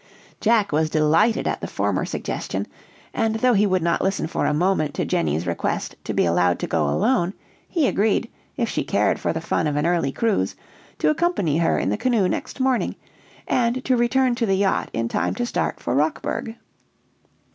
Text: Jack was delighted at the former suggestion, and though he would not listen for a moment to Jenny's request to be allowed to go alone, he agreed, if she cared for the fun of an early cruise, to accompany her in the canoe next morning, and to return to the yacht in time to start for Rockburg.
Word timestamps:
Jack 0.39 0.71
was 0.71 0.89
delighted 0.89 1.47
at 1.47 1.61
the 1.61 1.67
former 1.67 2.05
suggestion, 2.05 2.65
and 3.13 3.35
though 3.35 3.53
he 3.53 3.67
would 3.67 3.83
not 3.83 4.01
listen 4.01 4.25
for 4.25 4.47
a 4.47 4.51
moment 4.51 4.95
to 4.95 5.05
Jenny's 5.05 5.45
request 5.45 5.93
to 6.05 6.11
be 6.15 6.25
allowed 6.25 6.57
to 6.57 6.65
go 6.65 6.89
alone, 6.89 7.35
he 7.69 7.85
agreed, 7.87 8.27
if 8.57 8.67
she 8.67 8.83
cared 8.83 9.19
for 9.19 9.31
the 9.31 9.39
fun 9.39 9.67
of 9.67 9.75
an 9.75 9.85
early 9.85 10.11
cruise, 10.11 10.55
to 10.97 11.11
accompany 11.11 11.59
her 11.59 11.77
in 11.77 11.89
the 11.89 11.97
canoe 11.97 12.27
next 12.27 12.59
morning, 12.59 12.95
and 13.47 13.85
to 13.85 13.95
return 13.95 14.33
to 14.33 14.47
the 14.47 14.57
yacht 14.57 14.89
in 14.91 15.07
time 15.07 15.35
to 15.35 15.45
start 15.45 15.79
for 15.79 15.93
Rockburg. 15.93 16.55